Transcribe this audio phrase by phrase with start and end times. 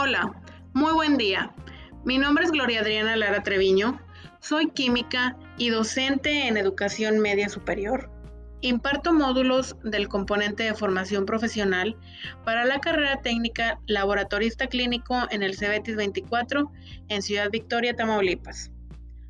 [0.00, 0.32] Hola,
[0.74, 1.52] muy buen día.
[2.04, 3.98] Mi nombre es Gloria Adriana Lara Treviño.
[4.38, 8.08] Soy química y docente en educación media superior.
[8.60, 11.96] Imparto módulos del componente de formación profesional
[12.44, 16.70] para la carrera técnica laboratorista clínico en el CEBETIS 24
[17.08, 18.70] en Ciudad Victoria, Tamaulipas.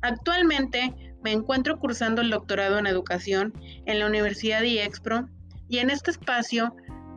[0.00, 0.94] Actualmente
[1.24, 3.52] me encuentro cursando el doctorado en educación
[3.84, 5.28] en la Universidad IEXPRO
[5.68, 6.72] y en este espacio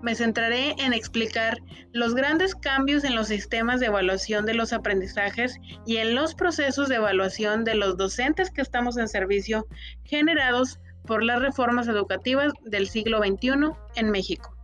[0.05, 1.57] me centraré en explicar
[1.91, 6.89] los grandes cambios en los sistemas de evaluación de los aprendizajes y en los procesos
[6.89, 9.65] de evaluación de los docentes que estamos en servicio
[10.03, 14.55] generados por las reformas educativas del siglo XXI en México.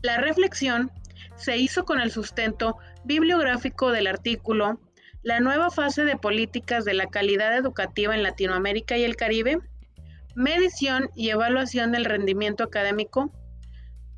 [0.00, 0.92] La reflexión
[1.34, 4.78] se hizo con el sustento bibliográfico del artículo
[5.24, 9.58] La nueva fase de políticas de la calidad educativa en Latinoamérica y el Caribe,
[10.36, 13.32] medición y evaluación del rendimiento académico,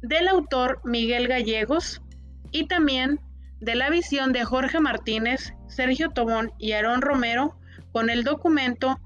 [0.02, 2.02] del autor Miguel Gallegos
[2.50, 3.20] y también
[3.60, 7.56] de la visión de Jorge Martínez, Sergio Tobón y Aarón Romero
[7.92, 9.00] con el documento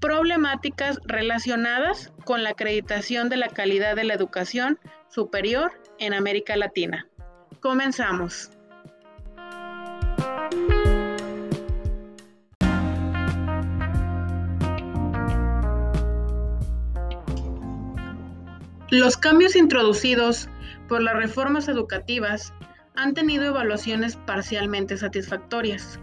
[0.00, 7.06] problemáticas relacionadas con la acreditación de la calidad de la educación superior en América Latina.
[7.60, 8.50] Comenzamos.
[18.92, 20.50] Los cambios introducidos
[20.86, 22.52] por las reformas educativas
[22.94, 25.98] han tenido evaluaciones parcialmente satisfactorias,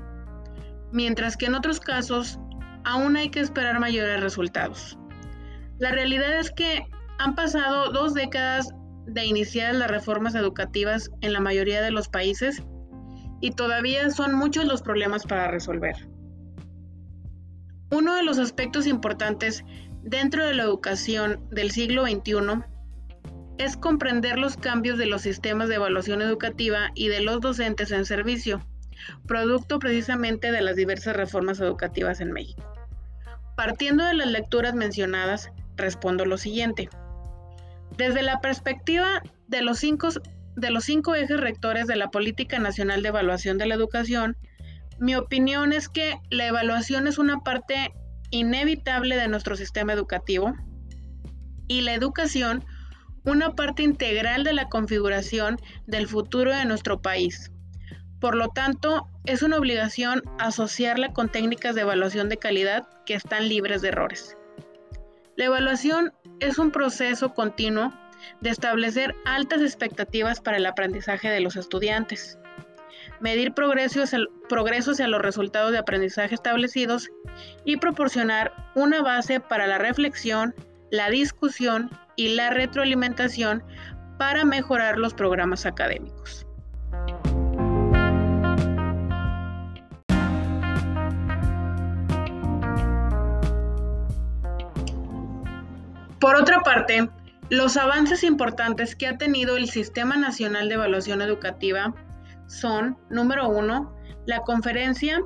[0.92, 2.40] mientras que en otros casos
[2.86, 4.98] aún hay que esperar mayores resultados.
[5.78, 6.88] La realidad es que
[7.20, 8.70] han pasado dos décadas
[9.06, 12.64] de iniciar las reformas educativas en la mayoría de los países
[13.40, 16.10] y todavía son muchos los problemas para resolver.
[17.92, 19.64] Uno de los aspectos importantes
[20.02, 22.64] dentro de la educación del siglo XXI
[23.60, 28.06] es comprender los cambios de los sistemas de evaluación educativa y de los docentes en
[28.06, 28.66] servicio,
[29.28, 32.64] producto precisamente de las diversas reformas educativas en México.
[33.58, 36.90] Partiendo de las lecturas mencionadas, respondo lo siguiente.
[37.98, 40.08] Desde la perspectiva de los cinco,
[40.56, 44.38] de los cinco ejes rectores de la Política Nacional de Evaluación de la Educación,
[45.00, 47.94] mi opinión es que la evaluación es una parte
[48.32, 50.56] inevitable de nuestro sistema educativo
[51.68, 52.64] y la educación
[53.26, 57.52] una parte integral de la configuración del futuro de nuestro país.
[58.20, 63.48] Por lo tanto, es una obligación asociarla con técnicas de evaluación de calidad que están
[63.48, 64.38] libres de errores.
[65.38, 67.94] La evaluación es un proceso continuo
[68.42, 72.38] de establecer altas expectativas para el aprendizaje de los estudiantes,
[73.20, 77.10] medir progresos, hacia los resultados de aprendizaje establecidos
[77.66, 80.54] y proporcionar una base para la reflexión,
[80.92, 83.64] la discusión y la retroalimentación
[84.18, 86.46] para mejorar los programas académicos.
[96.20, 97.10] Por otra parte,
[97.50, 101.96] los avances importantes que ha tenido el Sistema Nacional de Evaluación Educativa
[102.48, 103.96] son, número uno,
[104.26, 105.22] la conferencia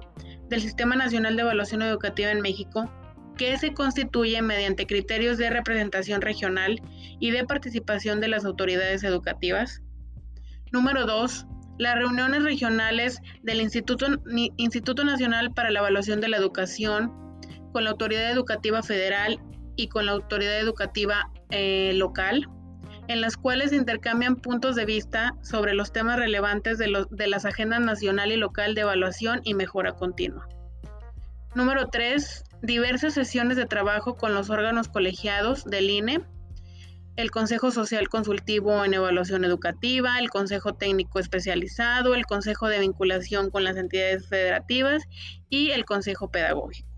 [0.50, 2.90] del Sistema Nacional de Evaluación Educativa en México,
[3.38, 6.82] que se constituye mediante criterios de representación regional
[7.20, 9.82] y de participación de las autoridades educativas.
[10.72, 11.46] Número dos,
[11.78, 17.12] las reuniones regionales del Instituto, Nacional para la Evaluación de la Educación
[17.72, 19.40] con la Autoridad Educativa Federal
[19.76, 22.48] y con la autoridad educativa eh, local,
[23.08, 27.46] en las cuales se intercambian puntos de vista sobre los temas relevantes de, de las
[27.46, 30.48] agendas nacional y local de evaluación y mejora continua.
[31.56, 32.44] Número 3.
[32.64, 36.22] Diversas sesiones de trabajo con los órganos colegiados del INE,
[37.16, 43.52] el Consejo Social Consultivo en Evaluación Educativa, el Consejo Técnico Especializado, el Consejo de Vinculación
[43.52, 45.04] con las entidades federativas
[45.50, 46.90] y el Consejo Pedagógico.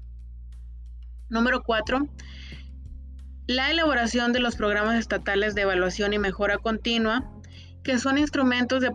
[1.27, 2.07] Número 4
[3.47, 7.31] la elaboración de los programas estatales de evaluación y mejora continua,
[7.83, 8.91] que son instrumentos de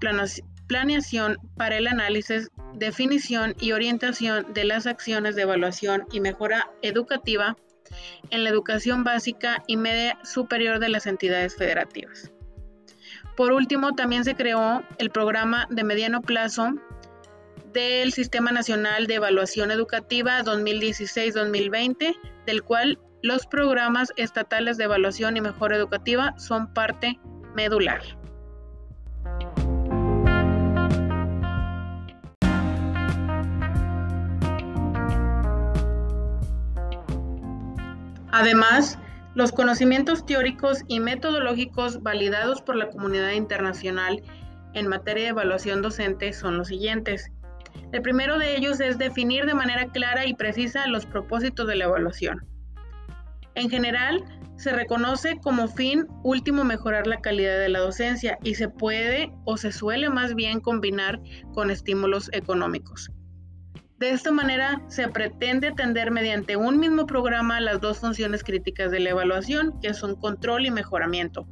[0.66, 7.56] planeación para el análisis, definición y orientación de las acciones de evaluación y mejora educativa
[8.30, 12.30] en la educación básica y media superior de las entidades federativas.
[13.36, 16.74] Por último, también se creó el programa de mediano plazo
[17.72, 25.40] del Sistema Nacional de Evaluación Educativa 2016-2020, del cual los programas estatales de evaluación y
[25.40, 27.18] mejora educativa son parte
[27.54, 28.19] medular.
[38.32, 38.98] Además,
[39.34, 44.22] los conocimientos teóricos y metodológicos validados por la comunidad internacional
[44.74, 47.30] en materia de evaluación docente son los siguientes.
[47.92, 51.84] El primero de ellos es definir de manera clara y precisa los propósitos de la
[51.84, 52.46] evaluación.
[53.54, 54.22] En general,
[54.56, 59.56] se reconoce como fin último mejorar la calidad de la docencia y se puede o
[59.56, 61.20] se suele más bien combinar
[61.54, 63.10] con estímulos económicos.
[64.00, 68.98] De esta manera, se pretende atender mediante un mismo programa las dos funciones críticas de
[68.98, 71.46] la evaluación, que son control y mejoramiento.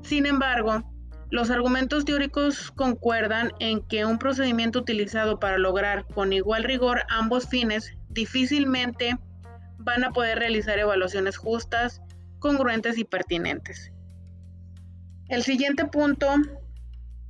[0.00, 0.90] Sin embargo,
[1.30, 7.46] los argumentos teóricos concuerdan en que un procedimiento utilizado para lograr con igual rigor ambos
[7.50, 9.18] fines difícilmente
[9.76, 12.00] van a poder realizar evaluaciones justas,
[12.38, 13.92] congruentes y pertinentes.
[15.28, 16.34] El siguiente punto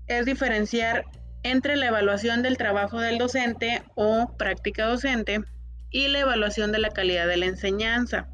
[0.06, 1.05] es diferenciar
[1.43, 5.43] entre la evaluación del trabajo del docente o práctica docente
[5.90, 8.29] y la evaluación de la calidad de la enseñanza,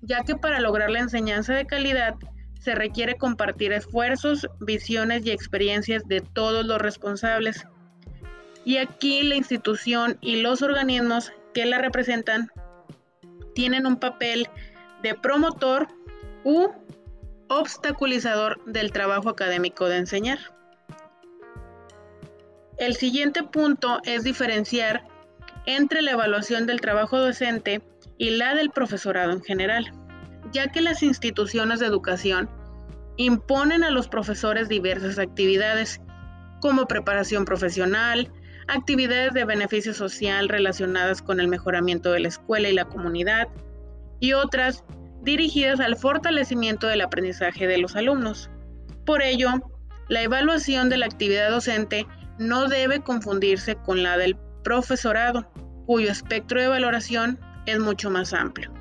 [0.00, 2.14] ya que para lograr la enseñanza de calidad
[2.58, 7.66] se requiere compartir esfuerzos, visiones y experiencias de todos los responsables.
[8.64, 12.48] Y aquí la institución y los organismos que la representan
[13.54, 14.48] tienen un papel
[15.02, 15.88] de promotor
[16.42, 16.68] u
[17.48, 20.53] obstaculizador del trabajo académico de enseñar.
[22.78, 25.04] El siguiente punto es diferenciar
[25.66, 27.82] entre la evaluación del trabajo docente
[28.18, 29.92] y la del profesorado en general
[30.54, 32.48] ya que las instituciones de educación
[33.16, 36.00] imponen a los profesores diversas actividades,
[36.60, 38.32] como preparación profesional,
[38.68, 43.48] actividades de beneficio social relacionadas con el mejoramiento de la escuela y la comunidad,
[44.20, 44.84] y otras
[45.22, 48.48] dirigidas al fortalecimiento del aprendizaje de los alumnos.
[49.04, 49.50] Por ello,
[50.08, 52.06] la evaluación de la actividad docente
[52.38, 55.50] no debe confundirse con la del profesorado,
[55.86, 58.72] cuyo espectro de valoración es mucho más amplio.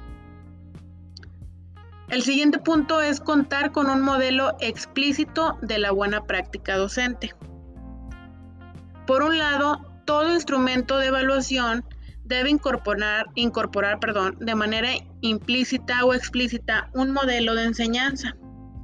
[2.10, 7.34] El siguiente punto es contar con un modelo explícito de la buena práctica docente.
[9.08, 11.84] Por un lado, todo instrumento de evaluación
[12.24, 14.90] debe incorporar, incorporar perdón, de manera
[15.22, 18.36] implícita o explícita un modelo de enseñanza.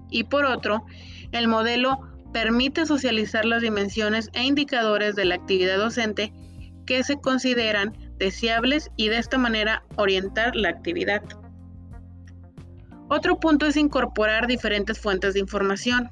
[0.09, 0.85] Y por otro,
[1.31, 6.33] el modelo permite socializar las dimensiones e indicadores de la actividad docente
[6.85, 11.21] que se consideran deseables y de esta manera orientar la actividad.
[13.09, 16.11] Otro punto es incorporar diferentes fuentes de información.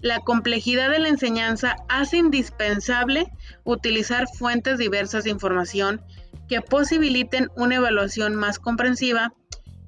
[0.00, 3.26] La complejidad de la enseñanza hace indispensable
[3.64, 6.00] utilizar fuentes diversas de información
[6.48, 9.32] que posibiliten una evaluación más comprensiva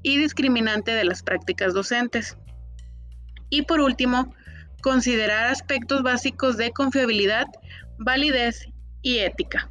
[0.03, 2.37] y discriminante de las prácticas docentes.
[3.49, 4.35] Y por último,
[4.81, 7.47] considerar aspectos básicos de confiabilidad,
[7.99, 8.67] validez
[9.03, 9.71] y ética.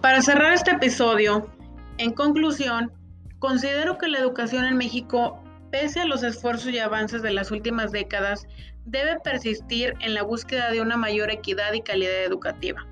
[0.00, 1.50] Para cerrar este episodio,
[1.98, 2.92] en conclusión,
[3.40, 5.42] considero que la educación en México,
[5.72, 8.46] pese a los esfuerzos y avances de las últimas décadas,
[8.84, 12.86] debe persistir en la búsqueda de una mayor equidad y calidad educativa.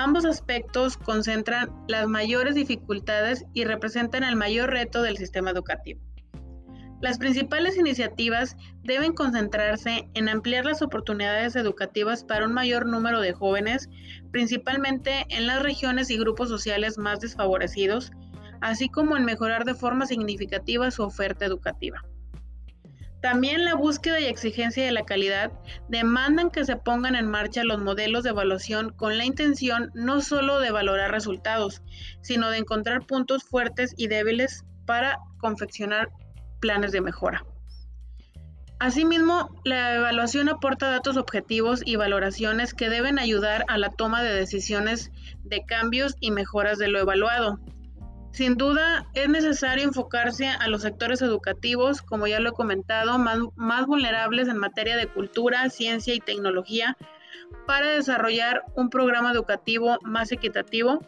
[0.00, 6.00] Ambos aspectos concentran las mayores dificultades y representan el mayor reto del sistema educativo.
[7.00, 13.32] Las principales iniciativas deben concentrarse en ampliar las oportunidades educativas para un mayor número de
[13.32, 13.88] jóvenes,
[14.30, 18.12] principalmente en las regiones y grupos sociales más desfavorecidos,
[18.60, 22.04] así como en mejorar de forma significativa su oferta educativa.
[23.20, 25.50] También la búsqueda y exigencia de la calidad
[25.88, 30.60] demandan que se pongan en marcha los modelos de evaluación con la intención no solo
[30.60, 31.82] de valorar resultados,
[32.20, 36.10] sino de encontrar puntos fuertes y débiles para confeccionar
[36.60, 37.44] planes de mejora.
[38.80, 44.32] Asimismo, la evaluación aporta datos objetivos y valoraciones que deben ayudar a la toma de
[44.32, 45.10] decisiones
[45.42, 47.58] de cambios y mejoras de lo evaluado.
[48.38, 53.40] Sin duda, es necesario enfocarse a los sectores educativos, como ya lo he comentado, más,
[53.56, 56.96] más vulnerables en materia de cultura, ciencia y tecnología,
[57.66, 61.00] para desarrollar un programa educativo más equitativo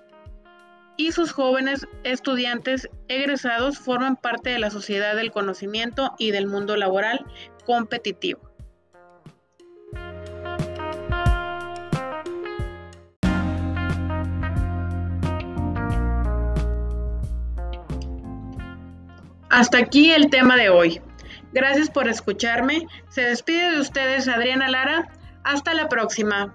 [0.96, 6.76] y sus jóvenes estudiantes egresados forman parte de la sociedad del conocimiento y del mundo
[6.76, 7.25] laboral
[7.64, 8.50] competitivo.
[19.50, 21.00] Hasta aquí el tema de hoy.
[21.52, 22.87] Gracias por escucharme.
[23.09, 25.09] Se despide de ustedes Adriana Lara.
[25.42, 26.54] Hasta la próxima.